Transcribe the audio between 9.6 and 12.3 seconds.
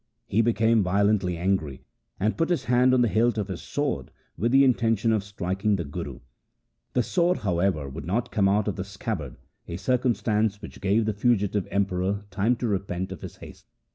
a circumstance which gave the fugitive Emperor